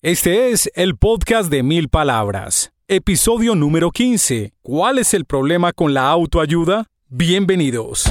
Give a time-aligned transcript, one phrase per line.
[0.00, 4.52] Este es el podcast de mil palabras, episodio número 15.
[4.62, 6.86] ¿Cuál es el problema con la autoayuda?
[7.08, 8.04] Bienvenidos.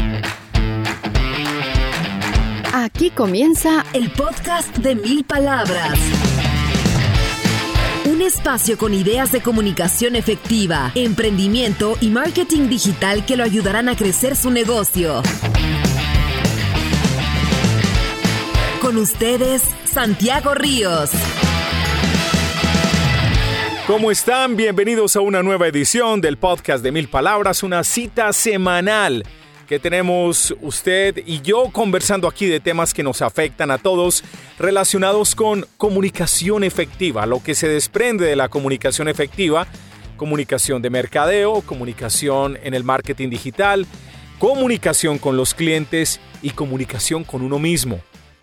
[2.73, 5.97] Aquí comienza el podcast de mil palabras.
[8.03, 13.95] Un espacio con ideas de comunicación efectiva, emprendimiento y marketing digital que lo ayudarán a
[13.95, 15.23] crecer su negocio.
[18.81, 21.11] Con ustedes, Santiago Ríos.
[23.87, 24.57] ¿Cómo están?
[24.57, 29.23] Bienvenidos a una nueva edición del podcast de Mil Palabras, una cita semanal
[29.65, 34.25] que tenemos usted y yo conversando aquí de temas que nos afectan a todos
[34.59, 39.67] relacionados con comunicación efectiva, lo que se desprende de la comunicación efectiva,
[40.17, 43.87] comunicación de mercadeo, comunicación en el marketing digital,
[44.37, 48.01] comunicación con los clientes y comunicación con uno mismo.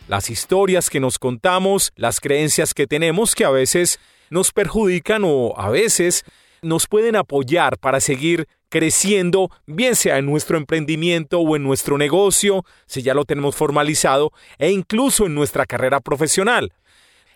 [0.09, 5.55] Las historias que nos contamos, las creencias que tenemos que a veces nos perjudican o
[5.56, 6.24] a veces
[6.62, 12.64] nos pueden apoyar para seguir creciendo, bien sea en nuestro emprendimiento o en nuestro negocio,
[12.86, 16.72] si ya lo tenemos formalizado, e incluso en nuestra carrera profesional.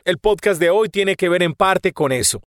[0.05, 2.41] El podcast de hoy tiene que ver en parte con eso.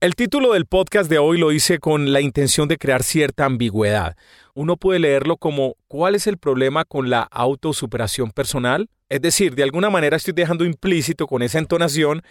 [0.00, 4.14] El título del podcast de hoy lo hice con la intención de crear cierta ambigüedad.
[4.52, 8.90] Uno puede leerlo como ¿cuál es el problema con la autosuperación personal?
[9.08, 12.22] Es decir, de alguna manera estoy dejando implícito con esa entonación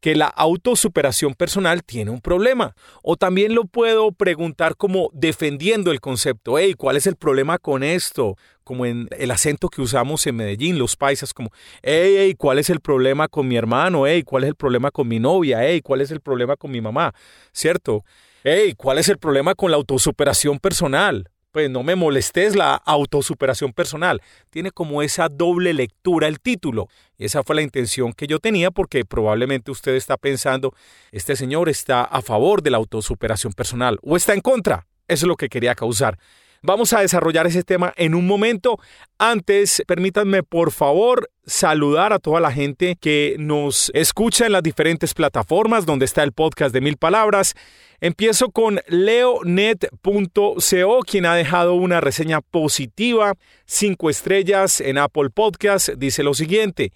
[0.00, 2.74] que la autosuperación personal tiene un problema.
[3.02, 7.82] O también lo puedo preguntar como defendiendo el concepto, hey, ¿cuál es el problema con
[7.82, 8.36] esto?
[8.64, 11.50] Como en el acento que usamos en Medellín, los paisas, como,
[11.82, 14.06] hey, hey, ¿cuál es el problema con mi hermano?
[14.06, 15.62] Hey, ¿cuál es el problema con mi novia?
[15.62, 17.12] Hey, ¿cuál es el problema con mi mamá?
[17.52, 18.06] ¿Cierto?
[18.42, 21.28] Hey, ¿cuál es el problema con la autosuperación personal?
[21.52, 24.20] Pues no me molestes la autosuperación personal.
[24.50, 26.88] Tiene como esa doble lectura el título.
[27.18, 30.74] Y esa fue la intención que yo tenía porque probablemente usted está pensando,
[31.12, 34.86] este señor está a favor de la autosuperación personal o está en contra.
[35.06, 36.18] Eso es lo que quería causar.
[36.64, 38.78] Vamos a desarrollar ese tema en un momento.
[39.18, 45.12] Antes, permítanme por favor saludar a toda la gente que nos escucha en las diferentes
[45.12, 47.54] plataformas donde está el podcast de Mil Palabras.
[48.00, 50.60] Empiezo con leonet.co,
[51.04, 53.34] quien ha dejado una reseña positiva,
[53.66, 55.88] cinco estrellas en Apple Podcast.
[55.88, 56.92] Dice lo siguiente.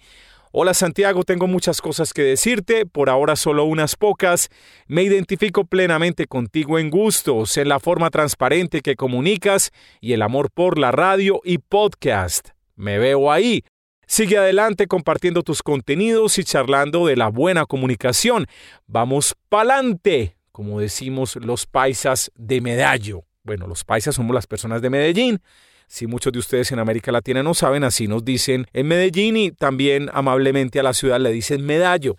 [0.59, 4.49] Hola Santiago, tengo muchas cosas que decirte, por ahora solo unas pocas.
[4.87, 9.69] Me identifico plenamente contigo en gustos, en la forma transparente que comunicas
[10.01, 12.49] y el amor por la radio y podcast.
[12.75, 13.65] Me veo ahí.
[14.07, 18.47] Sigue adelante compartiendo tus contenidos y charlando de la buena comunicación.
[18.87, 23.25] Vamos pa'lante, como decimos los paisas de Medallo.
[23.43, 25.39] Bueno, los paisas somos las personas de Medellín.
[25.87, 29.51] Si muchos de ustedes en América Latina no saben, así nos dicen en Medellín y
[29.51, 32.17] también amablemente a la ciudad le dicen Medallo.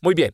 [0.00, 0.32] Muy bien,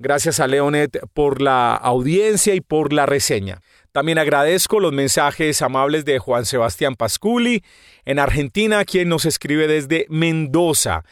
[0.00, 3.60] gracias a Leonet por la audiencia y por la reseña.
[3.92, 7.62] También agradezco los mensajes amables de Juan Sebastián Pasculi
[8.04, 11.04] en Argentina, quien nos escribe desde Mendoza.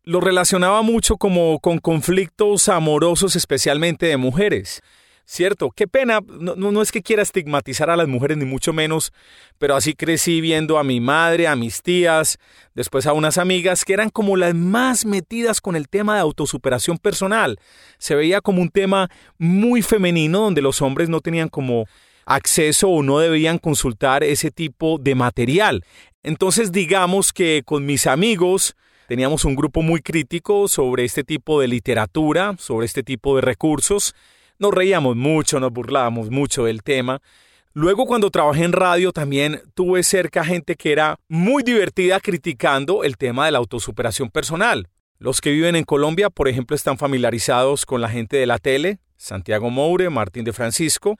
[0.04, 4.80] Lo relacionaba mucho como con conflictos amorosos, especialmente de mujeres.
[5.26, 9.10] Cierto, qué pena, no, no, es que quiera estigmatizar a las mujeres ni mucho menos,
[9.58, 12.38] pero así crecí viendo a mi madre, a mis tías,
[12.74, 16.98] después a unas amigas que eran como las más metidas con el tema de autosuperación
[16.98, 17.58] personal.
[17.96, 21.86] Se veía como un tema muy femenino donde los hombres no tenían como
[22.26, 25.84] acceso o no debían consultar ese tipo de material.
[26.22, 28.76] Entonces digamos que con mis amigos
[29.08, 34.14] teníamos un grupo muy crítico sobre este tipo de literatura, sobre este tipo de recursos.
[34.58, 37.20] Nos reíamos mucho, nos burlábamos mucho del tema.
[37.72, 43.16] Luego cuando trabajé en radio también tuve cerca gente que era muy divertida criticando el
[43.16, 44.88] tema de la autosuperación personal.
[45.18, 49.00] Los que viven en Colombia, por ejemplo, están familiarizados con la gente de la tele,
[49.16, 51.16] Santiago Moure, Martín de Francisco,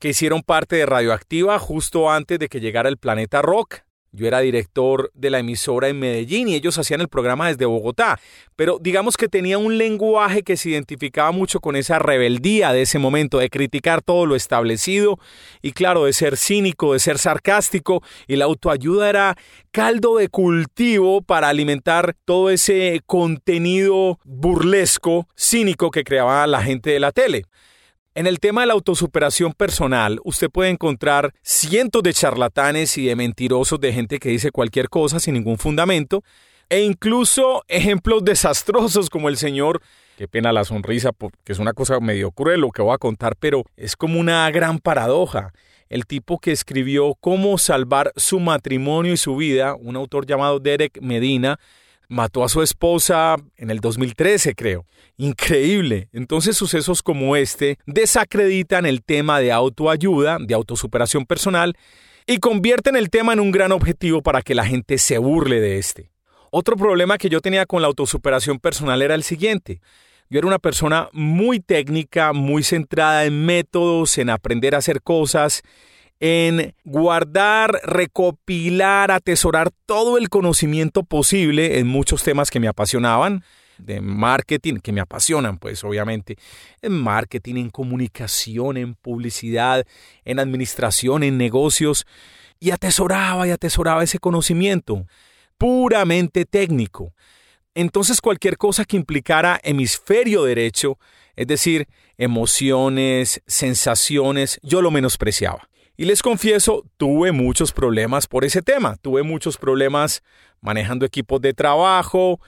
[0.00, 3.82] que hicieron parte de Radioactiva justo antes de que llegara el planeta Rock.
[4.14, 8.20] Yo era director de la emisora en Medellín y ellos hacían el programa desde Bogotá,
[8.56, 12.98] pero digamos que tenía un lenguaje que se identificaba mucho con esa rebeldía de ese
[12.98, 15.18] momento, de criticar todo lo establecido
[15.62, 19.38] y claro, de ser cínico, de ser sarcástico y la autoayuda era
[19.70, 27.00] caldo de cultivo para alimentar todo ese contenido burlesco, cínico que creaba la gente de
[27.00, 27.46] la tele.
[28.14, 33.16] En el tema de la autosuperación personal, usted puede encontrar cientos de charlatanes y de
[33.16, 36.22] mentirosos de gente que dice cualquier cosa sin ningún fundamento,
[36.68, 39.80] e incluso ejemplos desastrosos como el señor,
[40.18, 43.34] qué pena la sonrisa, porque es una cosa medio cruel lo que voy a contar,
[43.40, 45.54] pero es como una gran paradoja.
[45.88, 51.00] El tipo que escribió Cómo salvar su matrimonio y su vida, un autor llamado Derek
[51.00, 51.58] Medina,
[52.12, 54.86] mató a su esposa en el 2013, creo.
[55.16, 56.08] Increíble.
[56.12, 61.74] Entonces sucesos como este desacreditan el tema de autoayuda, de autosuperación personal,
[62.26, 65.78] y convierten el tema en un gran objetivo para que la gente se burle de
[65.78, 66.12] este.
[66.50, 69.80] Otro problema que yo tenía con la autosuperación personal era el siguiente.
[70.28, 75.62] Yo era una persona muy técnica, muy centrada en métodos, en aprender a hacer cosas,
[76.24, 83.42] en guardar, recopilar, atesorar todo el conocimiento posible en muchos temas que me apasionaban
[83.76, 86.36] de marketing, que me apasionan, pues obviamente,
[86.80, 89.84] en marketing, en comunicación, en publicidad,
[90.24, 92.06] en administración, en negocios,
[92.60, 95.04] y atesoraba y atesoraba ese conocimiento
[95.58, 97.14] puramente técnico.
[97.74, 101.00] Entonces cualquier cosa que implicara hemisferio derecho,
[101.34, 105.68] es decir, emociones, sensaciones, yo lo menospreciaba.
[105.96, 108.96] Y les confieso, tuve muchos problemas por ese tema.
[109.02, 110.22] Tuve muchos problemas
[110.60, 112.40] manejando equipos de trabajo,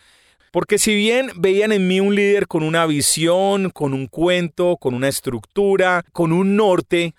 [0.52, 4.94] porque si bien veían en mí un líder con una visión, con un cuento, con
[4.94, 7.14] una estructura, con un norte,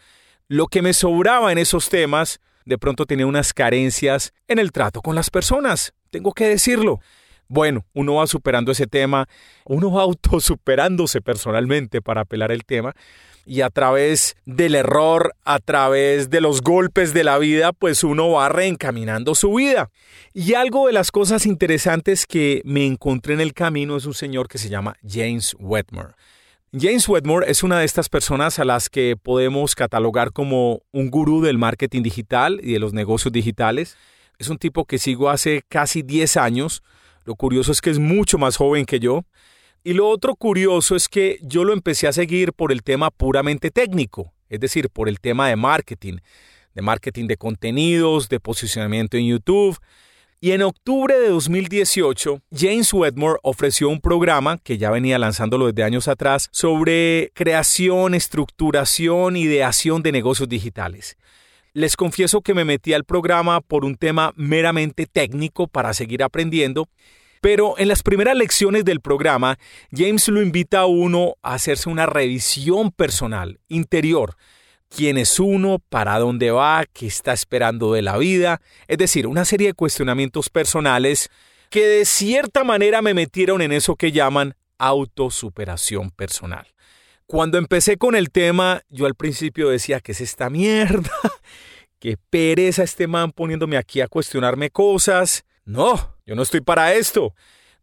[0.48, 5.02] lo que me sobraba en esos temas, de pronto tenía unas carencias en el trato
[5.02, 5.94] con las personas.
[6.12, 7.02] Tengo que decirlo.
[7.48, 9.28] Bueno, uno va superando ese tema,
[9.66, 12.96] uno va autosuperándose personalmente para apelar el tema,
[13.46, 18.32] y a través del error, a través de los golpes de la vida, pues uno
[18.32, 19.92] va reencaminando su vida.
[20.34, 24.48] Y algo de las cosas interesantes que me encontré en el camino es un señor
[24.48, 26.16] que se llama James Wedmore.
[26.78, 31.42] James Wedmore es una de estas personas a las que podemos catalogar como un gurú
[31.42, 33.96] del marketing digital y de los negocios digitales.
[34.40, 36.84] Es un tipo que sigo hace casi 10 años.
[37.24, 39.24] Lo curioso es que es mucho más joven que yo.
[39.88, 43.70] Y lo otro curioso es que yo lo empecé a seguir por el tema puramente
[43.70, 46.18] técnico, es decir, por el tema de marketing,
[46.74, 49.78] de marketing de contenidos, de posicionamiento en YouTube.
[50.42, 55.84] Y en octubre de 2018, James Wedmore ofreció un programa que ya venía lanzándolo desde
[55.84, 61.16] años atrás sobre creación, estructuración, ideación de negocios digitales.
[61.74, 66.90] Les confieso que me metí al programa por un tema meramente técnico para seguir aprendiendo
[67.46, 69.60] pero en las primeras lecciones del programa,
[69.92, 74.36] James lo invita a uno a hacerse una revisión personal, interior.
[74.90, 75.78] ¿Quién es uno?
[75.78, 76.86] ¿Para dónde va?
[76.92, 78.62] ¿Qué está esperando de la vida?
[78.88, 81.30] Es decir, una serie de cuestionamientos personales
[81.70, 86.66] que de cierta manera me metieron en eso que llaman autosuperación personal.
[87.28, 91.12] Cuando empecé con el tema, yo al principio decía, ¿qué es esta mierda?
[92.00, 95.46] ¿Qué pereza este man poniéndome aquí a cuestionarme cosas?
[95.64, 97.34] No, yo no estoy para esto.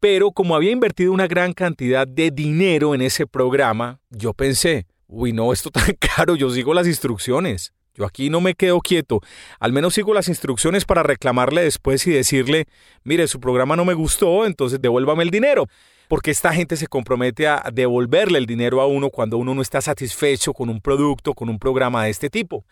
[0.00, 5.32] Pero como había invertido una gran cantidad de dinero en ese programa, yo pensé, uy,
[5.32, 7.72] no, esto tan caro, yo sigo las instrucciones.
[7.94, 9.20] Yo aquí no me quedo quieto.
[9.60, 12.66] Al menos sigo las instrucciones para reclamarle después y decirle,
[13.04, 15.66] mire, su programa no me gustó, entonces devuélvame el dinero.
[16.08, 19.80] Porque esta gente se compromete a devolverle el dinero a uno cuando uno no está
[19.80, 22.64] satisfecho con un producto, con un programa de este tipo.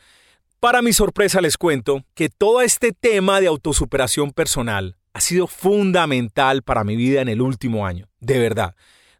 [0.58, 6.62] Para mi sorpresa les cuento que todo este tema de autosuperación personal ha sido fundamental
[6.62, 8.74] para mi vida en el último año, de verdad.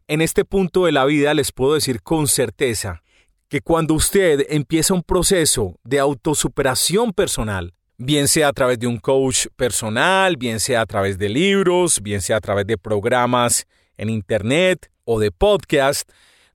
[0.07, 3.01] En este punto de la vida les puedo decir con certeza
[3.49, 8.97] que cuando usted empieza un proceso de autosuperación personal, bien sea a través de un
[8.97, 13.67] coach personal, bien sea a través de libros, bien sea a través de programas
[13.97, 16.09] en Internet o de podcast,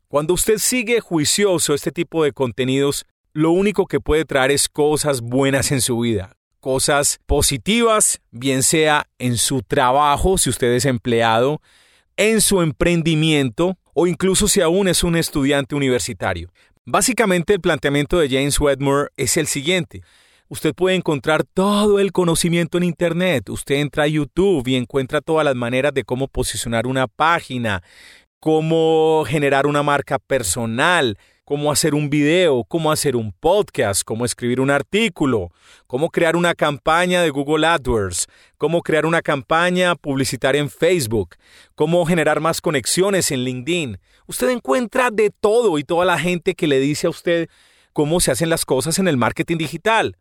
[0.08, 5.20] cuando usted sigue juicioso este tipo de contenidos, lo único que puede traer es cosas
[5.20, 11.62] buenas en su vida, cosas positivas, bien sea en su trabajo, si usted es empleado,
[12.16, 16.50] en su emprendimiento o incluso si aún es un estudiante universitario.
[16.84, 20.02] Básicamente el planteamiento de James Wedmore es el siguiente.
[20.48, 23.48] Usted puede encontrar todo el conocimiento en Internet.
[23.48, 27.84] Usted entra a YouTube y encuentra todas las maneras de cómo posicionar una página,
[28.40, 31.16] cómo generar una marca personal,
[31.46, 35.52] cómo hacer un video, cómo hacer un podcast, cómo escribir un artículo,
[35.86, 38.26] cómo crear una campaña de Google AdWords,
[38.58, 41.36] cómo crear una campaña publicitaria en Facebook,
[41.76, 44.00] cómo generar más conexiones en LinkedIn.
[44.26, 47.48] Usted encuentra de todo y toda la gente que le dice a usted
[47.92, 50.18] cómo se hacen las cosas en el marketing digital.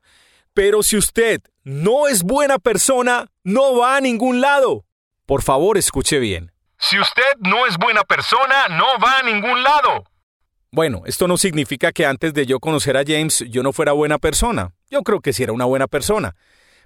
[0.53, 4.85] Pero si usted no es buena persona, no va a ningún lado.
[5.25, 6.51] Por favor, escuche bien.
[6.77, 10.03] Si usted no es buena persona, no va a ningún lado.
[10.75, 14.19] Bueno, esto no significa que antes de yo conocer a James yo no fuera buena
[14.19, 14.73] persona.
[14.89, 16.35] Yo creo que sí era una buena persona.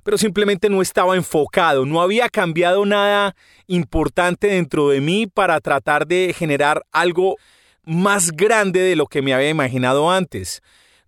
[0.03, 6.05] Pero simplemente no estaba enfocado, no había cambiado nada importante dentro de mí para tratar
[6.05, 7.37] de generar algo
[7.83, 10.61] más grande de lo que me había imaginado antes.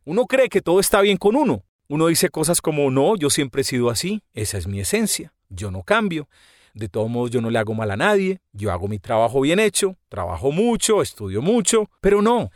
[0.04, 3.62] Uno cree que todo está bien con uno, uno dice cosas como, no, yo siempre
[3.62, 6.28] he sido así, esa es mi esencia, yo no cambio.
[6.74, 9.60] De todos modos, yo no le hago mal a nadie, yo hago mi trabajo bien
[9.60, 12.50] hecho, trabajo mucho, estudio mucho, pero no.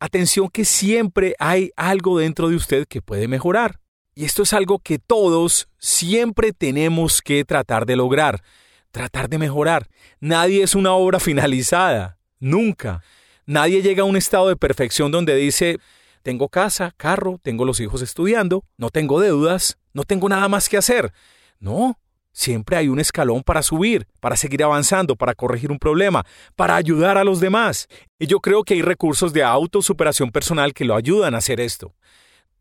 [0.00, 3.80] Atención que siempre hay algo dentro de usted que puede mejorar.
[4.14, 8.42] Y esto es algo que todos siempre tenemos que tratar de lograr,
[8.90, 9.88] tratar de mejorar.
[10.20, 13.02] Nadie es una obra finalizada, nunca.
[13.46, 15.78] Nadie llega a un estado de perfección donde dice,
[16.22, 20.76] tengo casa, carro, tengo los hijos estudiando, no tengo deudas, no tengo nada más que
[20.76, 21.12] hacer.
[21.58, 21.98] No,
[22.38, 27.18] siempre hay un escalón para subir, para seguir avanzando, para corregir un problema, para ayudar
[27.18, 27.88] a los demás.
[28.16, 31.94] Y yo creo que hay recursos de autosuperación personal que lo ayudan a hacer esto.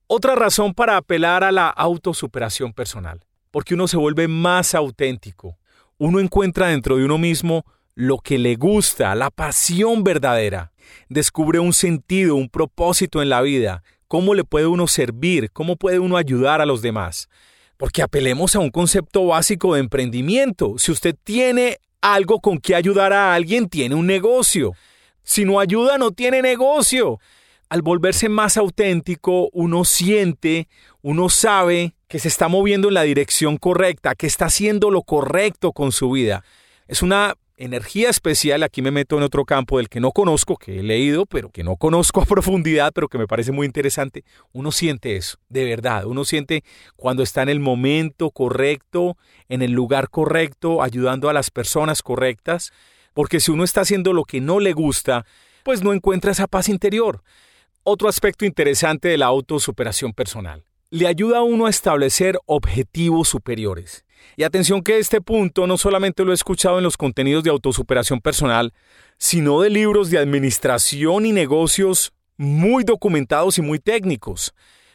[0.08, 5.60] Otra razón para apelar a la autosuperación personal, porque uno se vuelve más auténtico.
[6.00, 10.72] Uno encuentra dentro de uno mismo lo que le gusta, la pasión verdadera.
[11.08, 16.00] Descubre un sentido, un propósito en la vida, cómo le puede uno servir, cómo puede
[16.00, 17.30] uno ayudar a los demás.
[17.78, 20.76] Porque apelemos a un concepto básico de emprendimiento.
[20.78, 24.74] Si usted tiene algo con que ayudar a alguien, tiene un negocio.
[25.24, 27.20] Si no ayuda, no tiene negocio.
[27.70, 30.68] Al volverse más auténtico, uno siente,
[31.02, 35.74] uno sabe que se está moviendo en la dirección correcta, que está haciendo lo correcto
[35.74, 36.44] con su vida.
[36.88, 40.80] Es una energía especial, aquí me meto en otro campo del que no conozco, que
[40.80, 44.24] he leído, pero que no conozco a profundidad, pero que me parece muy interesante.
[44.54, 46.06] Uno siente eso, de verdad.
[46.06, 46.64] Uno siente
[46.96, 49.18] cuando está en el momento correcto,
[49.50, 52.72] en el lugar correcto, ayudando a las personas correctas,
[53.14, 55.26] porque si uno está haciendo lo que no le gusta,
[55.64, 57.24] pues no encuentra esa paz interior.
[57.84, 60.67] Otro aspecto interesante de la autosuperación personal.
[60.90, 64.06] Le ayuda a uno a establecer objetivos superiores.
[64.38, 68.22] Y atención que este punto no solamente lo he escuchado en los contenidos de autosuperación
[68.22, 68.74] personal,
[69.18, 74.54] sino de libros de administración y negocios muy documentados y muy técnicos.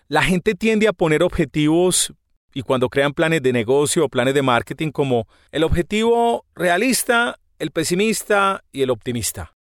[0.08, 2.14] La gente tiende a poner objetivos
[2.54, 7.70] y cuando crean planes de negocio o planes de marketing como el objetivo realista, el
[7.70, 9.52] pesimista y el optimista.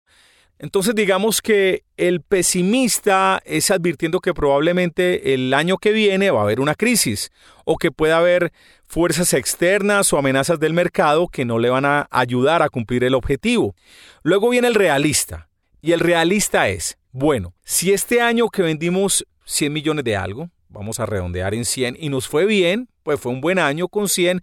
[0.62, 6.44] Entonces digamos que el pesimista es advirtiendo que probablemente el año que viene va a
[6.44, 7.32] haber una crisis
[7.66, 8.54] o que puede haber
[8.86, 13.16] fuerzas externas o amenazas del mercado que no le van a ayudar a cumplir el
[13.16, 13.74] objetivo.
[14.22, 15.50] Luego viene el realista
[15.82, 21.00] y el realista es, bueno, si este año que vendimos 100 millones de algo, vamos
[21.00, 24.42] a redondear en 100 y nos fue bien, pues fue un buen año con 100,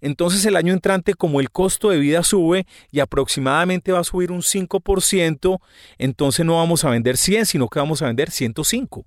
[0.00, 4.30] entonces el año entrante como el costo de vida sube y aproximadamente va a subir
[4.32, 5.60] un 5%,
[5.98, 9.06] entonces no vamos a vender 100, sino que vamos a vender 105.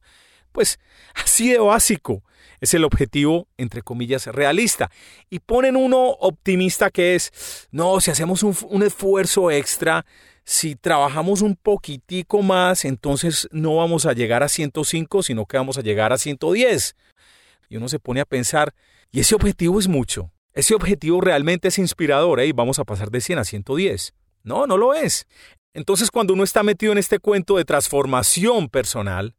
[0.51, 0.79] Pues
[1.15, 2.23] así de básico
[2.61, 4.89] es el objetivo, entre comillas, realista.
[5.29, 10.05] Y ponen uno optimista que es, no, si hacemos un, un esfuerzo extra,
[10.45, 15.77] si trabajamos un poquitico más, entonces no vamos a llegar a 105, sino que vamos
[15.77, 16.95] a llegar a 110.
[17.69, 18.73] Y uno se pone a pensar,
[19.11, 20.31] y ese objetivo es mucho.
[20.53, 22.51] Ese objetivo realmente es inspirador, ¿eh?
[22.53, 24.13] vamos a pasar de 100 a 110.
[24.43, 25.27] No, no lo es.
[25.73, 29.35] Entonces, cuando uno está metido en este cuento de transformación personal,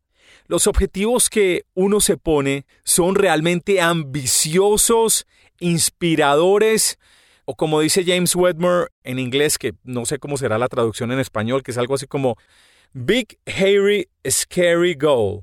[0.46, 5.26] los objetivos que uno se pone son realmente ambiciosos,
[5.60, 6.98] inspiradores,
[7.44, 11.18] o como dice James Wedmore en inglés, que no sé cómo será la traducción en
[11.18, 12.36] español, que es algo así como
[12.92, 15.42] Big Hairy Scary Goal.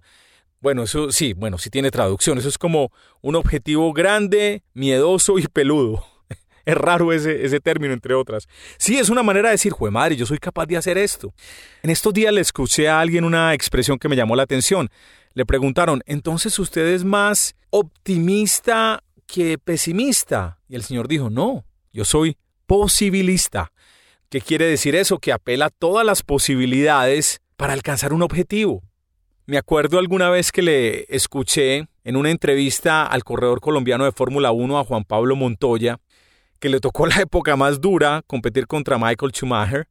[0.61, 2.37] Bueno, eso sí, bueno, sí tiene traducción.
[2.37, 2.91] Eso es como
[3.21, 6.05] un objetivo grande, miedoso y peludo.
[6.63, 8.47] Es raro ese, ese término, entre otras.
[8.77, 11.33] Sí, es una manera de decir, jue madre, yo soy capaz de hacer esto.
[11.81, 14.91] En estos días le escuché a alguien una expresión que me llamó la atención.
[15.33, 20.59] Le preguntaron, entonces usted es más optimista que pesimista.
[20.69, 23.71] Y el señor dijo, no, yo soy posibilista.
[24.29, 25.19] ¿Qué quiere decir eso?
[25.19, 28.81] Que apela a todas las posibilidades para alcanzar un objetivo.
[29.45, 34.51] Me acuerdo alguna vez que le escuché en una entrevista al corredor colombiano de Fórmula
[34.51, 35.99] 1 a Juan Pablo Montoya,
[36.59, 39.87] que le tocó la época más dura, competir contra Michael Schumacher.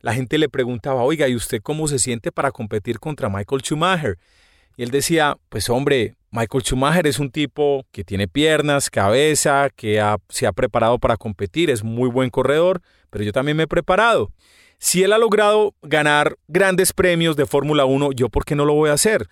[0.00, 4.18] La gente le preguntaba, oiga, ¿y usted cómo se siente para competir contra Michael Schumacher?
[4.76, 10.04] Y él decía, pues hombre, Michael Schumacher es un tipo que tiene piernas, cabeza, que
[10.28, 14.30] se ha preparado para competir, es muy buen corredor, pero yo también me he preparado.
[14.78, 18.74] Si él ha logrado ganar grandes premios de Fórmula 1, yo por qué no lo
[18.74, 19.28] voy a hacer.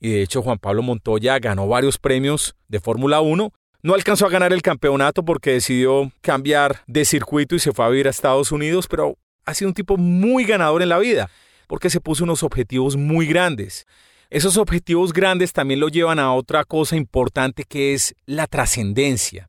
[0.00, 3.52] Y de hecho Juan Pablo Montoya ganó varios premios de Fórmula 1.
[3.82, 7.88] No alcanzó a ganar el campeonato porque decidió cambiar de circuito y se fue a
[7.88, 11.30] vivir a Estados Unidos, pero ha sido un tipo muy ganador en la vida
[11.68, 13.86] porque se puso unos objetivos muy grandes.
[14.30, 19.48] Esos objetivos grandes también lo llevan a otra cosa importante que es la trascendencia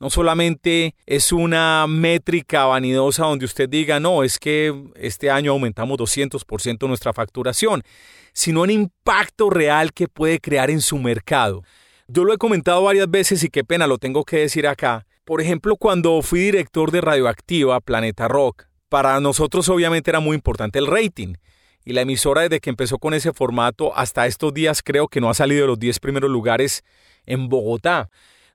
[0.00, 5.98] no solamente es una métrica vanidosa donde usted diga, no, es que este año aumentamos
[5.98, 7.82] 200% nuestra facturación,
[8.32, 11.62] sino un impacto real que puede crear en su mercado.
[12.08, 15.06] Yo lo he comentado varias veces y qué pena lo tengo que decir acá.
[15.24, 20.78] Por ejemplo, cuando fui director de Radioactiva, Planeta Rock, para nosotros obviamente era muy importante
[20.78, 21.34] el rating.
[21.84, 25.30] Y la emisora desde que empezó con ese formato hasta estos días creo que no
[25.30, 26.84] ha salido de los 10 primeros lugares
[27.26, 28.10] en Bogotá.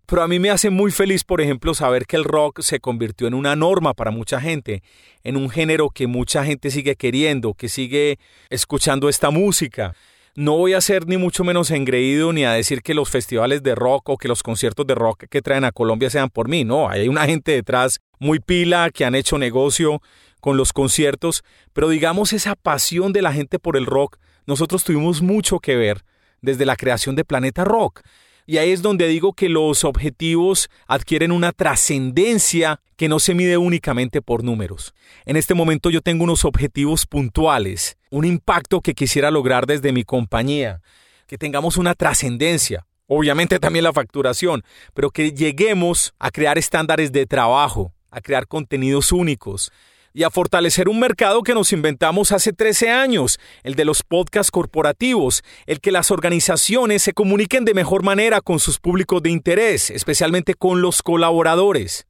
[0.05, 3.27] Pero a mí me hace muy feliz, por ejemplo, saber que el rock se convirtió
[3.27, 4.83] en una norma para mucha gente,
[5.23, 8.19] en un género que mucha gente sigue queriendo, que sigue
[8.51, 9.95] escuchando esta música.
[10.35, 13.73] No voy a ser ni mucho menos engreído ni a decir que los festivales de
[13.73, 16.63] rock o que los conciertos de rock que traen a Colombia sean por mí.
[16.63, 20.01] No, hay una gente detrás muy pila que han hecho negocio
[20.45, 25.23] con los conciertos, pero digamos esa pasión de la gente por el rock, nosotros tuvimos
[25.23, 26.05] mucho que ver
[26.39, 28.01] desde la creación de Planeta Rock.
[28.45, 33.57] Y ahí es donde digo que los objetivos adquieren una trascendencia que no se mide
[33.57, 34.93] únicamente por números.
[35.25, 40.03] En este momento yo tengo unos objetivos puntuales, un impacto que quisiera lograr desde mi
[40.03, 40.79] compañía,
[41.25, 44.61] que tengamos una trascendencia, obviamente también la facturación,
[44.93, 49.71] pero que lleguemos a crear estándares de trabajo, a crear contenidos únicos,
[50.15, 54.49] y a fortalecer un mercado que nos inventamos hace 13 años, el de los podcasts
[54.49, 59.89] corporativos, el que las organizaciones se comuniquen de mejor manera con sus públicos de interés,
[59.89, 62.07] especialmente con los colaboradores.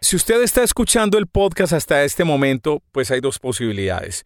[0.00, 4.24] Si usted está escuchando el podcast hasta este momento, pues hay dos posibilidades.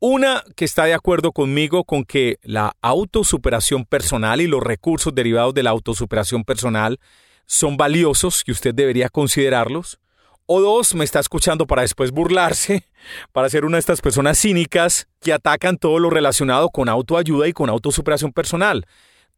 [0.00, 5.52] Una que está de acuerdo conmigo con que la autosuperación personal y los recursos derivados
[5.52, 6.98] de la autosuperación personal
[7.44, 9.98] son valiosos y usted debería considerarlos.
[10.46, 12.84] O dos, me está escuchando para después burlarse,
[13.32, 17.54] para ser una de estas personas cínicas que atacan todo lo relacionado con autoayuda y
[17.54, 18.84] con autosuperación personal.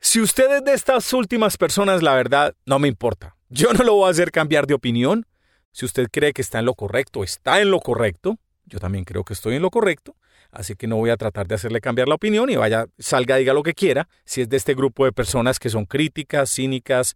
[0.01, 3.37] Si usted es de estas últimas personas, la verdad, no me importa.
[3.49, 5.27] Yo no lo voy a hacer cambiar de opinión.
[5.71, 8.39] Si usted cree que está en lo correcto, está en lo correcto.
[8.65, 10.17] Yo también creo que estoy en lo correcto.
[10.51, 13.53] Así que no voy a tratar de hacerle cambiar la opinión y vaya, salga, diga
[13.53, 14.09] lo que quiera.
[14.25, 17.15] Si es de este grupo de personas que son críticas, cínicas,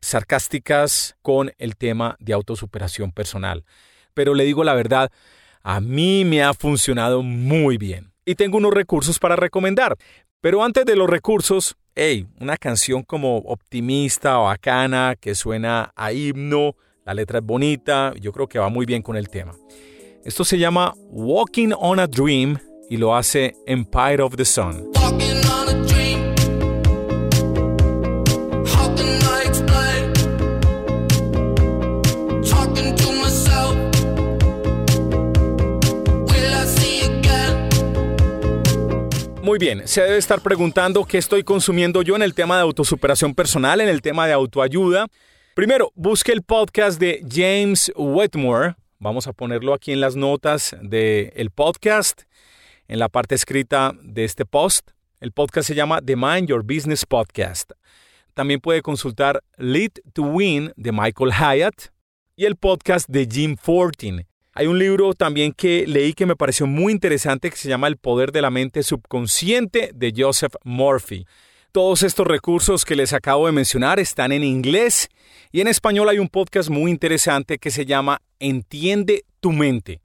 [0.00, 3.64] sarcásticas con el tema de autosuperación personal.
[4.14, 5.10] Pero le digo la verdad,
[5.62, 9.96] a mí me ha funcionado muy bien y tengo unos recursos para recomendar.
[10.40, 16.12] Pero antes de los recursos, hey, una canción como optimista o bacana que suena a
[16.12, 19.54] himno, la letra es bonita, yo creo que va muy bien con el tema.
[20.24, 22.58] Esto se llama Walking on a Dream
[22.90, 24.90] y lo hace Empire of the Sun.
[39.58, 43.80] Bien, se debe estar preguntando qué estoy consumiendo yo en el tema de autosuperación personal,
[43.80, 45.08] en el tema de autoayuda.
[45.56, 48.76] Primero, busque el podcast de James Wetmore.
[49.00, 52.22] Vamos a ponerlo aquí en las notas del podcast,
[52.86, 54.90] en la parte escrita de este post.
[55.18, 57.72] El podcast se llama The Mind Your Business Podcast.
[58.34, 61.90] También puede consultar Lead to Win de Michael Hyatt
[62.36, 64.24] y el podcast de Jim Fortin.
[64.58, 67.96] Hay un libro también que leí que me pareció muy interesante que se llama El
[67.96, 71.26] poder de la mente subconsciente de Joseph Murphy.
[71.70, 75.10] Todos estos recursos que les acabo de mencionar están en inglés
[75.52, 80.00] y en español hay un podcast muy interesante que se llama Entiende tu mente.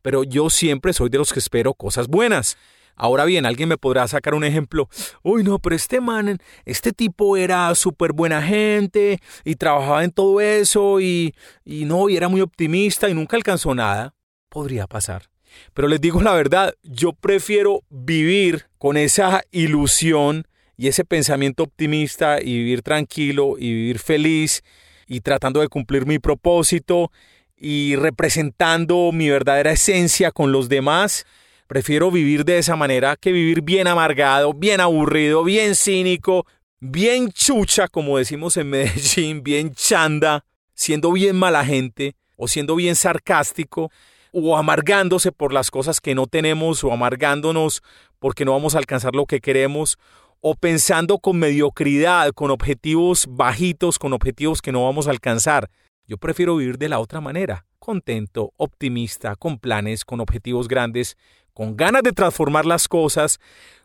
[0.02, 2.56] pero yo siempre soy de los que espero cosas buenas.
[2.96, 4.88] Ahora bien, alguien me podrá sacar un ejemplo.
[5.22, 10.40] Uy, no, pero este man, este tipo era súper buena gente y trabajaba en todo
[10.40, 14.14] eso y, y no, y era muy optimista y nunca alcanzó nada.
[14.50, 15.30] Podría pasar.
[15.74, 22.40] Pero les digo la verdad, yo prefiero vivir con esa ilusión y ese pensamiento optimista
[22.40, 24.62] y vivir tranquilo y vivir feliz
[25.06, 27.10] y tratando de cumplir mi propósito
[27.56, 31.26] y representando mi verdadera esencia con los demás.
[31.66, 36.46] Prefiero vivir de esa manera que vivir bien amargado, bien aburrido, bien cínico,
[36.80, 42.96] bien chucha, como decimos en Medellín, bien chanda, siendo bien mala gente o siendo bien
[42.96, 43.92] sarcástico
[44.32, 47.82] o amargándose por las cosas que no tenemos o amargándonos
[48.18, 49.98] porque no vamos a alcanzar lo que queremos
[50.40, 55.70] o pensando con mediocridad, con objetivos bajitos, con objetivos que no vamos a alcanzar.
[56.06, 61.16] Yo prefiero vivir de la otra manera, contento, optimista, con planes, con objetivos grandes,
[61.52, 63.38] con ganas de transformar las cosas,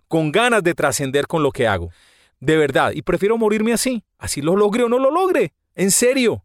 [0.08, 1.90] con ganas de trascender con lo que hago.
[2.40, 5.54] De verdad, y prefiero morirme así, así lo logre o no lo logre.
[5.76, 6.45] En serio.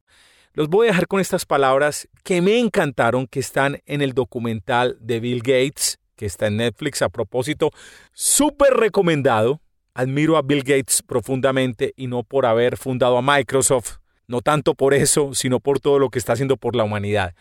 [0.52, 4.96] Los voy a dejar con estas palabras que me encantaron, que están en el documental
[5.00, 7.70] de Bill Gates, que está en Netflix a propósito.
[8.12, 9.60] Súper recomendado.
[9.94, 14.94] Admiro a Bill Gates profundamente y no por haber fundado a Microsoft, no tanto por
[14.94, 17.34] eso, sino por todo lo que está haciendo por la humanidad.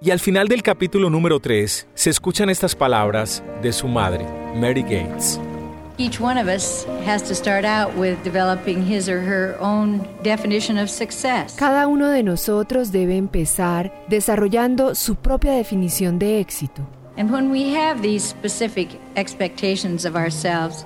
[0.00, 4.24] Y al final del capítulo número 3 se escuchan estas palabras de su madre,
[4.54, 5.40] Mary Gates.
[5.98, 10.76] Each one of us has to start out with developing his or her own definition
[10.76, 11.56] of success.
[11.56, 16.82] Cada uno de nosotros debe empezar desarrollando su propia definición de éxito.
[17.16, 20.84] And when we have these specific expectations of ourselves,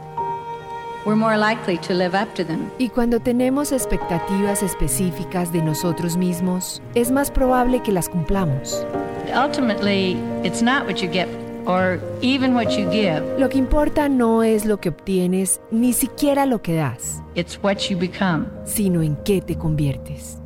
[1.05, 2.70] we're more likely to live up to them.
[2.79, 8.87] Y cuando tenemos expectativas específicas de nosotros mismos, es más probable que las cumplamos.
[9.35, 10.12] Ultimately,
[10.44, 11.27] it's not what you get
[11.66, 13.23] or even what you give.
[13.38, 17.77] Lo que importa no es lo que obtienes, ni siquiera lo que das, It's what
[17.90, 18.46] you become.
[18.64, 20.38] sino en qué te conviertes.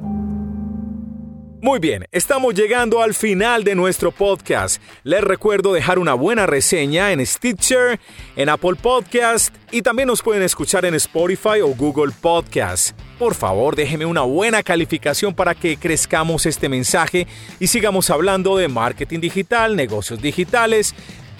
[1.64, 4.82] Muy bien, estamos llegando al final de nuestro podcast.
[5.02, 7.98] Les recuerdo dejar una buena reseña en Stitcher,
[8.36, 12.94] en Apple Podcast y también nos pueden escuchar en Spotify o Google Podcast.
[13.18, 17.26] Por favor, déjeme una buena calificación para que crezcamos este mensaje
[17.58, 20.94] y sigamos hablando de marketing digital, negocios digitales,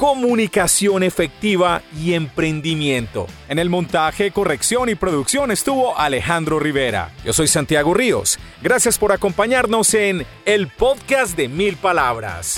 [0.05, 3.27] comunicación efectiva y emprendimiento.
[3.49, 7.11] En el montaje, corrección y producción estuvo Alejandro Rivera.
[7.25, 8.39] Yo soy Santiago Ríos.
[8.61, 12.57] Gracias por acompañarnos en el podcast de mil palabras.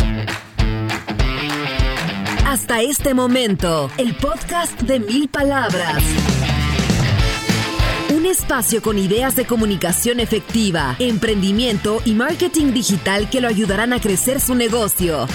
[2.45, 6.03] Hasta este momento, el podcast de mil palabras.
[8.13, 14.01] Un espacio con ideas de comunicación efectiva, emprendimiento y marketing digital que lo ayudarán a
[14.01, 15.29] crecer su negocio.